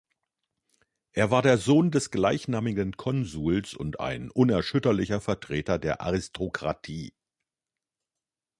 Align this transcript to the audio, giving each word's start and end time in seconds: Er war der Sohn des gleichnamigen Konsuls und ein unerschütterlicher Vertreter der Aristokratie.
Er 1.11 1.29
war 1.29 1.43
der 1.43 1.59
Sohn 1.59 1.91
des 1.91 2.09
gleichnamigen 2.09 2.97
Konsuls 2.97 3.75
und 3.75 3.99
ein 3.99 4.31
unerschütterlicher 4.31 5.21
Vertreter 5.21 5.77
der 5.77 6.01
Aristokratie. 6.01 7.13